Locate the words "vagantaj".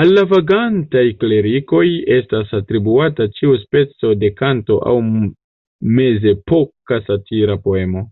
0.32-1.04